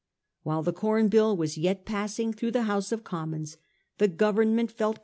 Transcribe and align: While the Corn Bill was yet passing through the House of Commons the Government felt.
While 0.41 0.63
the 0.63 0.73
Corn 0.73 1.09
Bill 1.09 1.37
was 1.37 1.59
yet 1.59 1.85
passing 1.85 2.33
through 2.33 2.53
the 2.53 2.63
House 2.63 2.91
of 2.91 3.03
Commons 3.03 3.57
the 3.99 4.07
Government 4.07 4.71
felt. 4.71 4.97